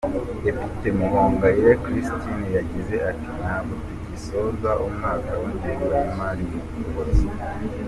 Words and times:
Depite 0.43 0.87
Muhongayire 0.97 1.71
Christine 1.83 2.45
yagize 2.57 2.95
ati 3.09 3.27
“Ntabwo 3.39 3.73
tugisoza 3.85 4.69
umwaka 4.85 5.31
w’ingengo 5.41 5.85
y’imari 6.01 6.41
mu 6.49 6.57
Ukuboza. 6.63 7.27